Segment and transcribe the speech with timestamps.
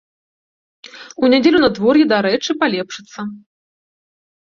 [1.23, 3.19] У нядзелю надвор'е, дарэчы, палепшыцца.